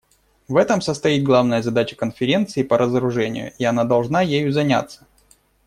В 0.47 0.57
этом 0.57 0.81
состоит 0.81 1.23
главная 1.23 1.61
задача 1.61 1.95
Конференции 1.95 2.63
по 2.63 2.75
разоружению, 2.75 3.53
и 3.59 3.65
она 3.65 3.83
должна 3.83 4.21
ею 4.23 4.51
заняться. 4.51 5.05